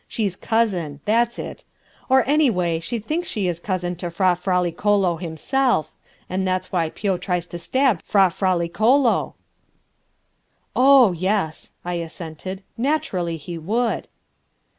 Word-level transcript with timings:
She's 0.07 0.35
cousin, 0.35 0.99
that's 1.05 1.37
it; 1.37 1.63
or, 2.09 2.27
anyway, 2.27 2.79
she 2.79 2.97
thinks 2.97 3.27
she 3.27 3.47
is 3.47 3.59
cousin 3.59 3.95
to 3.97 4.09
Fra 4.09 4.35
Fraliccolo 4.35 5.17
himself, 5.17 5.91
and 6.27 6.41
that's 6.47 6.71
why 6.71 6.89
Pio 6.89 7.17
tries 7.19 7.45
to 7.45 7.59
stab 7.59 8.01
Fra 8.01 8.31
Fraliccolo." 8.31 9.35
"Oh, 10.75 11.11
yes," 11.11 11.73
I 11.85 11.93
assented, 12.01 12.63
"naturally 12.79 13.37
he 13.37 13.59
would." 13.59 14.07